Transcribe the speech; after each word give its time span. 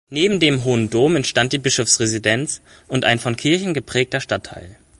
Neben 0.09 0.39
dem 0.39 0.63
Hohen 0.63 0.89
Dom 0.89 1.15
entstand 1.15 1.53
die 1.53 1.59
Bischofsresidenz 1.59 2.63
und 2.87 3.05
ein 3.05 3.19
von 3.19 3.35
Kirchen 3.35 3.75
geprägter 3.75 4.19
Stadtteil. 4.19 4.75